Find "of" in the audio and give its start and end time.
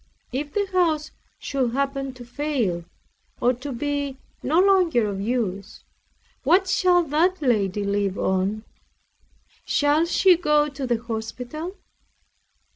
5.07-5.21